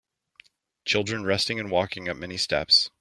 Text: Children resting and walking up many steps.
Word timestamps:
Children 0.83 1.25
resting 1.25 1.59
and 1.59 1.69
walking 1.69 2.09
up 2.09 2.17
many 2.17 2.35
steps. 2.35 2.89